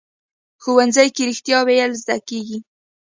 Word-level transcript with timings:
ښوونځی 0.63 1.07
کې 1.15 1.23
رښتیا 1.29 1.59
ویل 1.67 1.91
زده 2.01 2.17
کېږي 2.27 2.59